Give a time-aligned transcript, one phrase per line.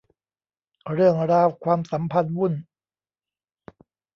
[0.93, 2.53] เรื่องราวความสัมพันธ์วุ่น